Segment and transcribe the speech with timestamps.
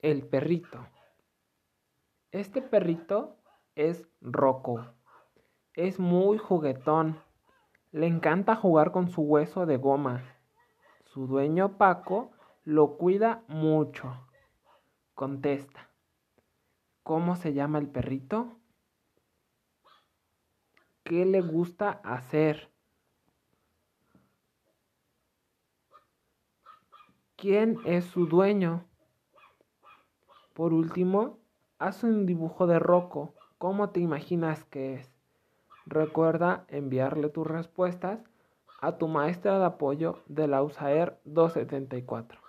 [0.00, 0.86] El perrito.
[2.30, 3.36] Este perrito
[3.74, 4.84] es Rocco.
[5.72, 7.20] Es muy juguetón.
[7.92, 10.22] Le encanta jugar con su hueso de goma.
[11.04, 12.30] Su dueño Paco
[12.64, 14.12] lo cuida mucho.
[15.14, 15.88] Contesta.
[17.02, 18.58] ¿Cómo se llama el perrito?
[21.04, 22.70] ¿Qué le gusta hacer?
[27.36, 28.84] ¿Quién es su dueño?
[30.56, 31.36] Por último,
[31.78, 33.34] haz un dibujo de Rocco.
[33.58, 35.12] ¿Cómo te imaginas que es?
[35.84, 38.24] Recuerda enviarle tus respuestas
[38.80, 42.45] a tu maestra de apoyo de la USAER 274.